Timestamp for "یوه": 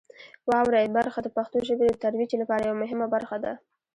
2.67-2.81